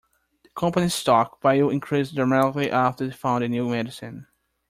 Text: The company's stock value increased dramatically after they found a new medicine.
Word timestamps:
The 0.43 0.49
company's 0.55 0.95
stock 0.95 1.43
value 1.43 1.69
increased 1.69 2.15
dramatically 2.15 2.71
after 2.71 3.05
they 3.05 3.13
found 3.13 3.43
a 3.43 3.47
new 3.49 3.69
medicine. 3.69 4.25